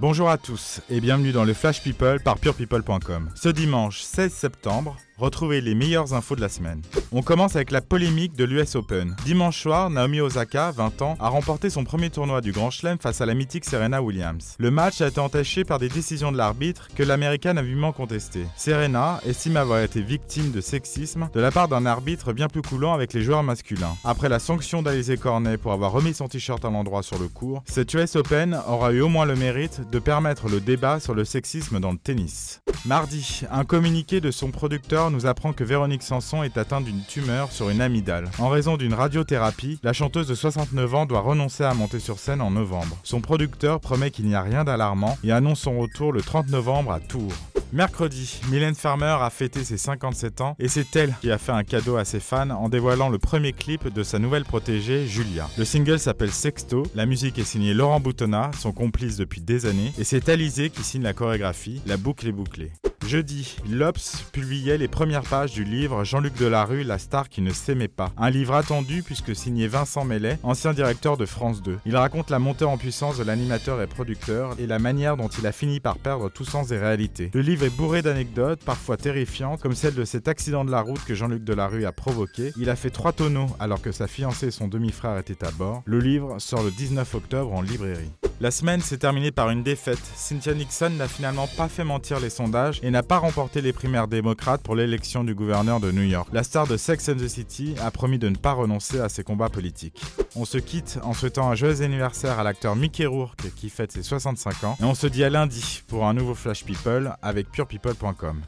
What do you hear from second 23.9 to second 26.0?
Après la sanction d'Alizé Cornet pour avoir